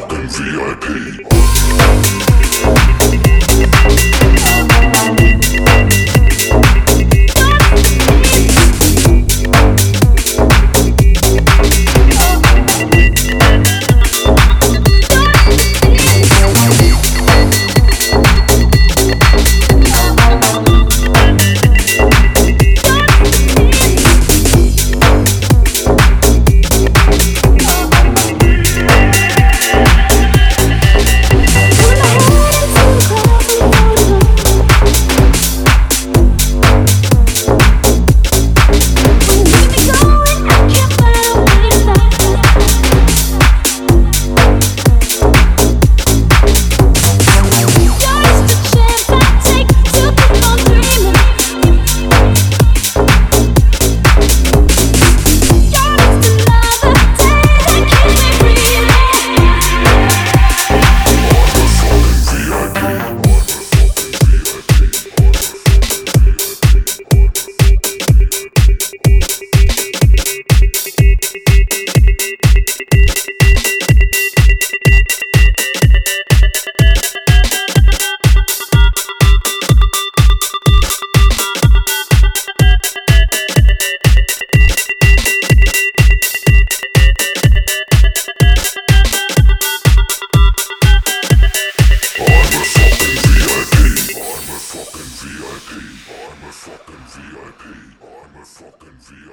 [0.00, 1.24] fucking VIP.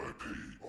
[0.01, 0.51] VIP